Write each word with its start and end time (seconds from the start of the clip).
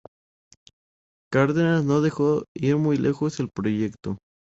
Cárdenas 1.31 1.85
no 1.85 2.01
dejó 2.01 2.45
ir 2.55 2.75
muy 2.77 2.97
lejos 2.97 3.39
el 3.39 3.49
proyecto. 3.51 4.17